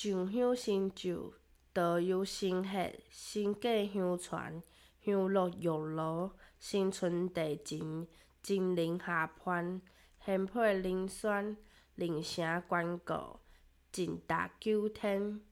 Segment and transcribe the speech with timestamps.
[0.00, 1.34] 上香新酒，
[1.74, 4.62] 桃油新血，新嫁香传，
[5.04, 8.06] 香落玉炉，新春地前，
[8.40, 9.82] 金陵下番，
[10.24, 11.56] 仙配灵酸，
[11.96, 13.40] 灵城关顾，
[13.90, 15.40] 尽达九天。